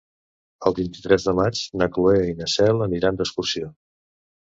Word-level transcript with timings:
El 0.69 0.75
vint-i-tres 0.79 1.27
de 1.27 1.35
maig 1.41 1.63
na 1.83 1.89
Cloè 1.99 2.17
i 2.33 2.37
na 2.43 2.51
Cel 2.57 2.85
aniran 2.91 3.25
d'excursió. 3.25 3.75